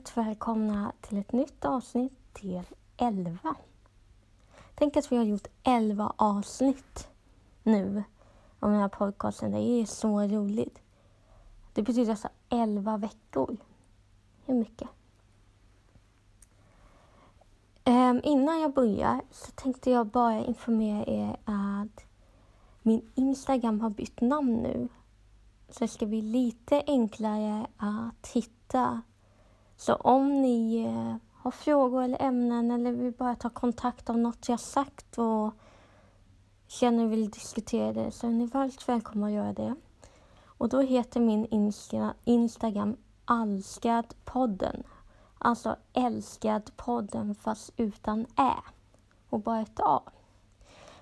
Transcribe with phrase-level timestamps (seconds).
[0.00, 2.12] Varmt välkomna till ett nytt avsnitt,
[2.42, 2.64] del
[2.96, 3.54] 11.
[4.74, 7.08] Tänk att vi har gjort 11 avsnitt
[7.62, 8.04] nu
[8.60, 9.50] om den här podcasten.
[9.50, 10.78] Det är så roligt.
[11.72, 13.56] Det betyder alltså 11 veckor.
[14.46, 14.88] Hur mycket?
[17.84, 22.04] Um, innan jag börjar så tänkte jag bara informera er att
[22.82, 24.88] min Instagram har bytt namn nu.
[25.68, 29.02] Så det ska bli lite enklare att hitta
[29.80, 34.48] så om ni eh, har frågor eller ämnen eller vill bara ta kontakt om något
[34.48, 35.52] jag sagt och
[36.66, 39.74] känner vill diskutera det så är ni varmt välkomna att göra det.
[40.44, 44.82] Och då heter min Insta Instagram Alskadpodden.
[45.38, 48.54] Alltså Älskadpodden fast utan Ä
[49.30, 50.02] och bara ett A.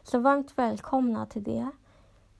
[0.02, 1.70] Så varmt välkomna till det.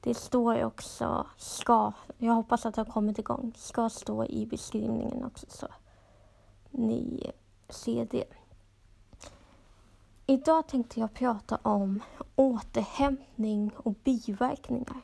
[0.01, 5.25] Det står också ska, jag hoppas att det har kommit igång, ska stå i beskrivningen
[5.25, 5.47] också.
[5.49, 5.67] Så
[6.71, 7.31] ni
[7.69, 8.25] ser det.
[10.27, 12.01] Idag tänkte jag prata om
[12.37, 15.01] återhämtning och biverkningar.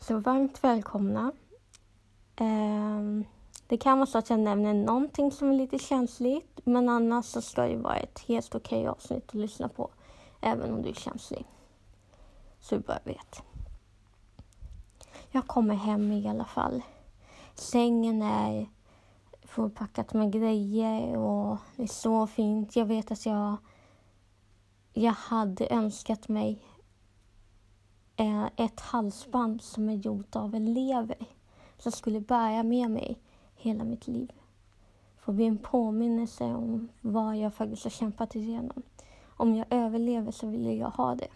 [0.00, 1.32] Så varmt välkomna.
[2.36, 3.24] Ehm,
[3.66, 7.42] det kan vara så att jag nämner någonting som är lite känsligt men annars så
[7.42, 9.90] ska det vara ett helt okej okay avsnitt att lyssna på
[10.40, 11.46] även om du är känslig.
[12.60, 13.42] Så du bara vet.
[15.30, 16.82] Jag kommer hem i alla fall.
[17.54, 18.68] Sängen är
[19.54, 22.76] fullpackat med grejer och det är så fint.
[22.76, 23.56] Jag vet att jag,
[24.92, 26.62] jag hade önskat mig
[28.16, 31.26] eh, ett halsband som är gjort av elever
[31.78, 33.18] som skulle bära med mig
[33.56, 34.32] hela mitt liv.
[35.18, 38.82] Får bli en påminnelse om vad jag faktiskt har kämpat igenom.
[39.36, 41.28] Om jag överlever så vill jag ha det.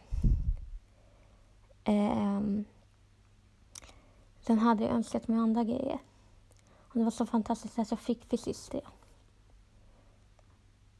[1.84, 2.64] Ehm,
[4.40, 5.98] Sen hade jag önskat mig andra grejer.
[6.98, 8.80] Det var så fantastiskt att jag fick precis det.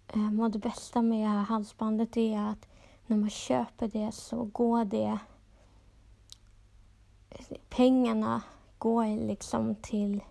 [0.09, 2.69] Eh, um, och det bästa med halsbandet är att
[3.07, 5.19] när man köper det så går det...
[7.69, 8.43] Pengarna
[8.79, 10.25] går liksom till,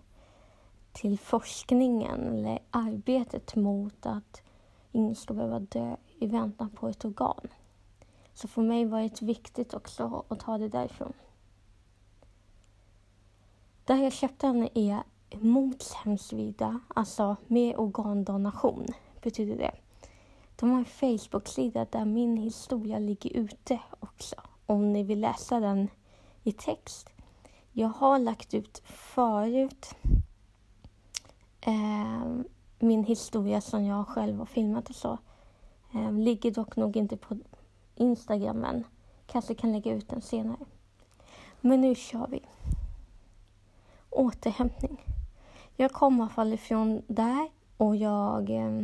[0.92, 4.42] till forskningen eller arbetet mot att
[4.92, 7.48] ingen ska behöva dö i väntan på ett organ.
[8.34, 11.12] Så för mig var det viktigt också att ta det därifrån.
[13.84, 15.02] Där jag köpte den är
[15.34, 18.86] mot hemsida, alltså med organdonation,
[19.22, 19.72] betyder det.
[20.56, 24.36] De har en Facebook-sida där min historia ligger ute också,
[24.66, 25.88] om ni vill läsa den
[26.44, 27.10] i text.
[27.72, 29.94] Jag har lagt ut förut
[31.60, 32.42] eh,
[32.78, 35.18] min historia som jag själv har filmat och så.
[35.94, 37.36] Eh, ligger dock nog inte på
[37.94, 38.84] Instagram än.
[39.26, 40.64] Kanske kan lägga ut den senare.
[41.60, 42.42] Men nu kör vi.
[44.10, 45.04] Återhämtning.
[45.80, 48.50] Jag kom i alla fall ifrån där och jag...
[48.50, 48.82] Eh,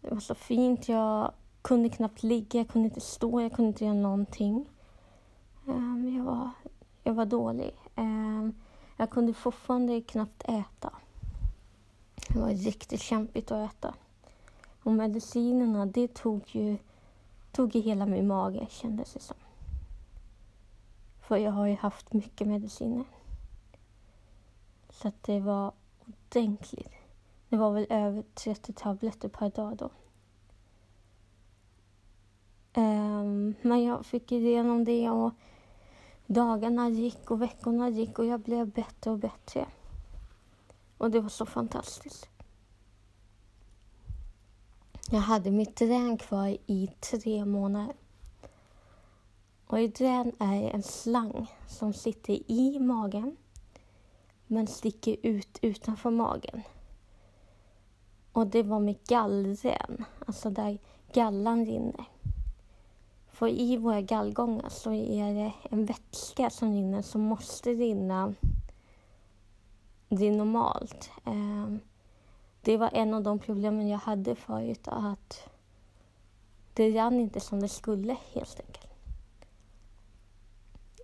[0.00, 0.88] det var så fint.
[0.88, 1.32] Jag
[1.62, 4.66] kunde knappt ligga, jag kunde inte stå, jag kunde inte göra någonting.
[5.68, 6.50] Eh, jag, var,
[7.02, 7.74] jag var dålig.
[7.96, 8.48] Eh,
[8.96, 10.92] jag kunde fortfarande knappt äta.
[12.28, 13.94] Det var riktigt kämpigt att äta.
[14.82, 16.78] Och medicinerna, det tog ju,
[17.52, 19.36] tog ju hela min mage kändes det som.
[21.20, 23.04] För jag har ju haft mycket mediciner.
[25.02, 25.72] Så att det var
[26.06, 26.92] ordentligt.
[27.48, 29.90] Det var väl över 30 tabletter per dag då.
[32.80, 35.32] Um, men jag fick igenom det och
[36.26, 39.66] dagarna gick och veckorna gick och jag blev bättre och bättre.
[40.98, 42.28] Och det var så fantastiskt.
[45.10, 47.96] Jag hade mitt drän kvar i tre månader.
[49.66, 53.36] Och i drän är en slang som sitter i magen
[54.48, 56.62] men sticker ut utanför magen.
[58.32, 60.78] Och det var med gallren, alltså där
[61.12, 62.04] gallan rinner.
[63.30, 68.34] För i våra gallgångar så är det en vätska som rinner som måste rinna
[70.08, 71.10] det är normalt.
[71.24, 71.80] Ehm,
[72.62, 75.48] det var en av de problemen jag hade förut, att
[76.74, 78.86] det rann inte som det skulle helt enkelt.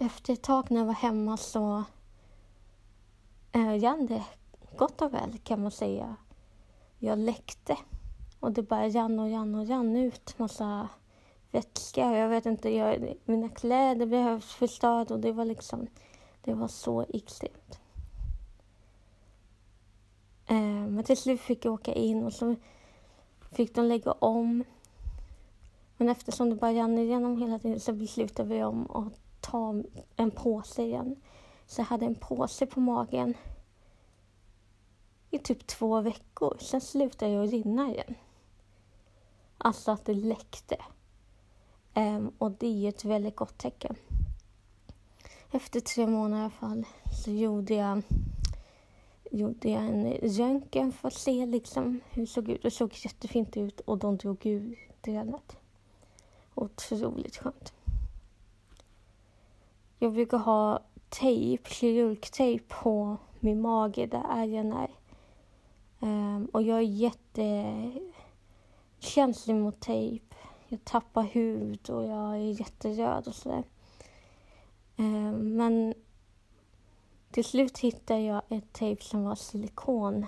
[0.00, 1.84] Efter ett tag när jag var hemma så
[3.54, 4.24] Eh, Janne rann det
[4.76, 6.16] gott och väl kan man säga.
[6.98, 7.76] Jag läckte
[8.40, 10.88] och det bara rann och rann och rann ut massa
[11.50, 12.16] vätska.
[12.18, 15.86] Jag vet inte, jag, mina kläder blev förstörda och det var liksom,
[16.44, 17.80] det var så extremt.
[20.46, 22.56] Eh, men till slut fick jag åka in och så
[23.52, 24.64] fick de lägga om.
[25.96, 29.82] Men eftersom det bara rann igenom hela tiden så beslutade vi om att ta
[30.16, 31.16] en påse igen.
[31.66, 33.34] Så jag hade en påse på magen
[35.30, 36.56] i typ två veckor.
[36.60, 38.14] Sen slutade jag rinna igen.
[39.58, 40.76] Alltså att det läckte.
[41.94, 43.96] Um, och det är ett väldigt gott tecken.
[45.50, 46.84] Efter tre månader i alla fall
[47.24, 48.02] så gjorde jag,
[49.30, 52.62] gjorde jag en röntgen för att se liksom hur det såg ut.
[52.62, 55.56] Det såg jättefint ut och de drog ur dränet.
[56.54, 57.72] Otroligt skönt.
[59.98, 60.80] Jag brukar ha
[61.14, 64.90] tejp, kirurgtejp på min mage där ärren är.
[66.00, 70.34] Um, och jag är jättekänslig mot tejp.
[70.68, 73.64] Jag tappar hud och jag är jätteröd och sådär.
[74.96, 75.94] Um, men
[77.30, 80.26] till slut hittade jag ett tejp som var silikon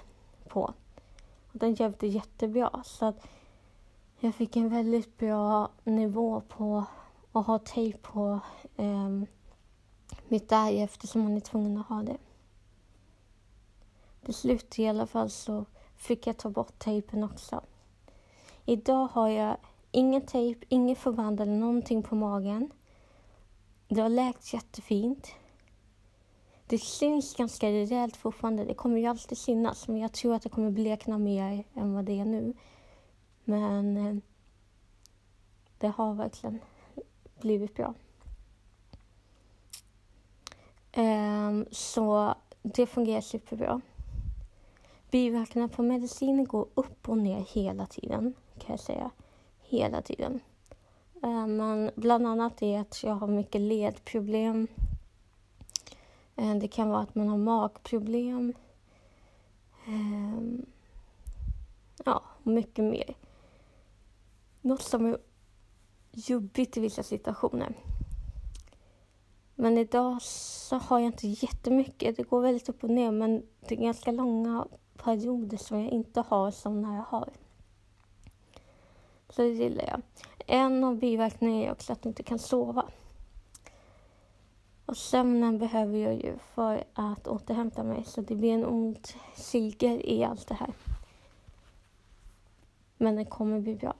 [0.48, 0.74] på.
[1.52, 2.82] Och den hjälpte jättebra.
[2.84, 3.26] Så att
[4.20, 6.84] jag fick en väldigt bra nivå på
[7.32, 8.40] att ha tejp på
[8.76, 9.26] um,
[10.30, 12.16] mitt ärr eftersom man är tvungen att ha det.
[14.24, 15.64] Till slut i alla fall så
[15.96, 17.64] fick jag ta bort tejpen också.
[18.64, 19.56] Idag har jag
[19.90, 22.70] ingen tejp, ingen förband eller någonting på magen.
[23.88, 25.34] Det har läkt jättefint.
[26.66, 28.64] Det syns ganska rejält fortfarande.
[28.64, 32.04] Det kommer ju alltid synas, men jag tror att det kommer blekna mer än vad
[32.04, 32.54] det är nu.
[33.44, 34.16] Men eh,
[35.78, 36.60] det har verkligen
[37.40, 37.94] blivit bra.
[41.56, 43.80] Um, så det fungerar superbra.
[45.10, 49.10] Biverkningarna på medicin går upp och ner hela tiden, kan jag säga.
[49.62, 50.40] Hela tiden.
[51.22, 54.68] Ehm, men bland annat är att jag har mycket ledproblem.
[56.36, 58.52] Ehm, det kan vara att man har magproblem.
[62.04, 63.14] Ja, mycket mer.
[64.60, 65.18] Något som är
[66.12, 67.76] jobbigt i vissa situationer
[69.58, 72.16] men idag så har jag inte jättemycket.
[72.16, 74.66] Det går väldigt upp och ner men det är ganska långa
[74.96, 77.28] perioder som jag inte har som när jag har.
[79.28, 80.02] Så det gillar jag.
[80.46, 82.84] En av biverkningarna är också att jag inte kan sova.
[84.86, 90.00] Och sömnen behöver jag ju för att återhämta mig så det blir en ond cirkel
[90.04, 90.72] i allt det här.
[92.96, 93.94] Men det kommer bli bra.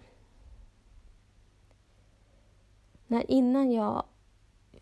[3.06, 4.04] När innan jag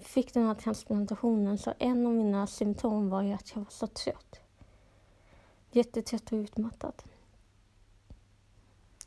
[0.06, 3.86] fick den här transplantationen så en av mina symptom var ju att jag var så
[3.86, 4.40] trött.
[5.70, 7.02] Jättetrött och utmattad.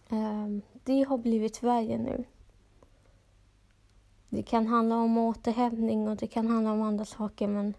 [0.10, 2.24] Ehm, det har blivit värre nu.
[4.30, 7.74] Det kan handla om återhämtning och det kan handla om andra saker men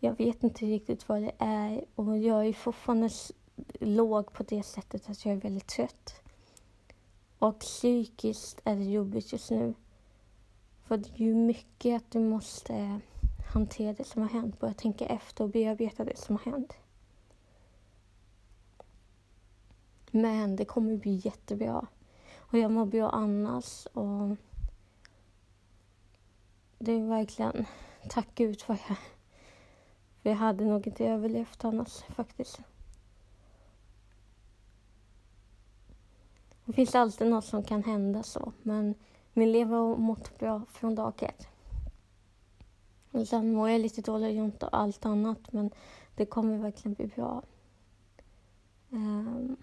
[0.00, 3.10] jag vet inte riktigt vad det är och jag är fortfarande
[3.80, 6.14] låg på det sättet att jag är väldigt trött.
[7.38, 9.74] Och psykiskt är det jobbigt just nu.
[10.84, 13.00] För det är ju mycket att du måste
[13.52, 16.76] hantera det som har hänt, börja tänka efter och bearbeta det som har hänt.
[20.10, 21.86] Men det kommer bli jättebra.
[22.36, 23.86] Och jag mår bra annars.
[23.86, 24.36] Och
[26.78, 27.66] det är verkligen,
[28.08, 28.96] tack Gud för jag,
[30.22, 32.60] för jag hade nog inte överlevt annars faktiskt.
[36.64, 38.94] Det finns alltid något som kan hända så, men
[39.34, 41.48] min lever har mått bra från dag ett.
[43.10, 45.70] Och sen mår jag lite dåligt runt och allt annat men
[46.14, 47.42] det kommer verkligen bli bra.
[48.90, 49.56] Um,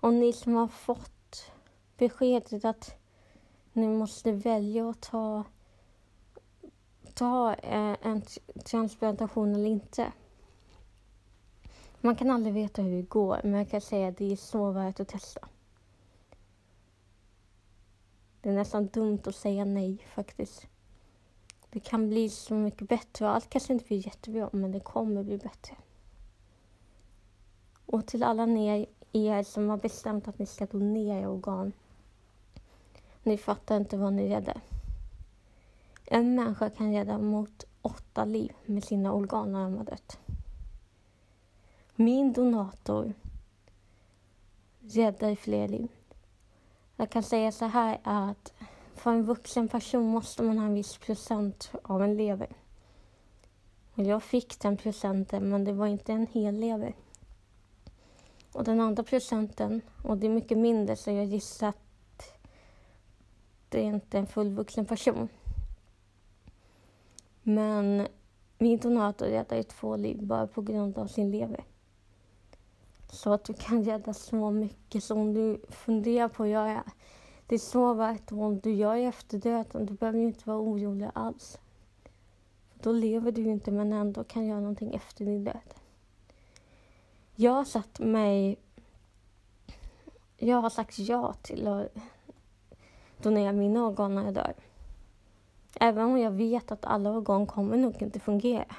[0.00, 1.52] och ni som har fått
[1.96, 3.00] beskedet att
[3.72, 5.44] ni måste välja att ta,
[7.14, 8.22] ta eh, en
[8.64, 10.12] transplantation eller inte.
[12.00, 14.70] Man kan aldrig veta hur det går men jag kan säga att det är så
[14.70, 15.48] värt att testa.
[18.40, 20.66] Det är nästan dumt att säga nej faktiskt.
[21.70, 23.28] Det kan bli så mycket bättre.
[23.28, 25.76] Allt kanske inte blir jättebra, men det kommer bli bättre.
[27.86, 31.72] Och till alla ni er som har bestämt att ni ska donera organ.
[33.22, 34.60] Ni fattar inte vad ni räddar.
[36.04, 40.18] En människa kan rädda mot åtta liv med sina organ när de har dött.
[41.94, 43.14] Min donator
[44.80, 45.88] räddar fler liv.
[47.00, 48.52] Jag kan säga så här att
[48.94, 52.48] för en vuxen person måste man ha en viss procent av en lever.
[53.94, 56.94] Och jag fick den procenten, men det var inte en hel lever.
[58.52, 62.40] Och den andra procenten, och det är mycket mindre, så jag gissar att
[63.68, 65.28] det är inte en fullvuxen person.
[67.42, 68.06] Men
[68.58, 71.64] min donator räddade två liv bara på grund av sin lever.
[73.12, 75.04] Så att du kan rädda så mycket.
[75.04, 76.84] Så om du funderar på att göra
[77.50, 79.86] det är så värt om du gör efter döden.
[79.86, 81.58] Du behöver ju inte vara orolig alls.
[82.70, 85.74] För då lever du ju inte men ändå kan göra någonting efter din död.
[87.34, 88.58] Jag har satt mig...
[90.36, 91.96] Jag har sagt ja till att
[93.22, 94.54] donera mina organ när jag dör.
[95.80, 98.76] Även om jag vet att alla organ kommer nog inte fungera.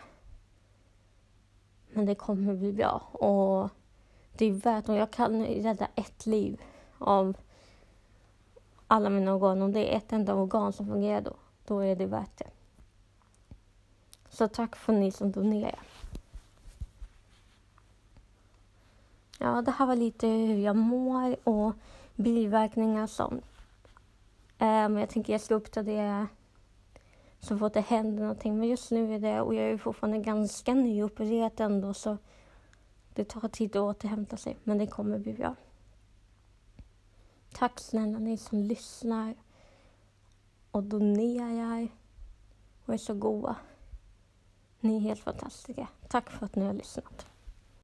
[1.93, 3.09] Men det kommer bli bra.
[3.11, 3.69] Och
[4.37, 6.61] det är värt om jag kan rädda ett liv
[6.97, 7.37] av
[8.87, 9.61] alla mina organ.
[9.61, 11.33] Om det är ett enda organ som fungerar då,
[11.65, 12.49] då är det värt det.
[14.29, 15.79] Så tack för ni som donerar.
[19.39, 21.73] Ja, det här var lite hur jag mår och
[22.15, 23.43] biverkningar och sånt.
[24.57, 26.27] Men jag tänker jag ska uppdatera
[27.39, 28.57] så fort det händer någonting.
[28.57, 32.17] Men just nu är det, och jag är fortfarande ganska nyopererad ändå så
[33.13, 34.57] det tar tid att återhämta sig.
[34.63, 35.55] Men det kommer bli bra.
[37.53, 39.35] Tack snälla ni som lyssnar
[40.71, 41.87] och donerar
[42.85, 43.55] och är så goa.
[44.79, 45.87] Ni är helt fantastiska.
[46.07, 47.25] Tack för att ni har lyssnat.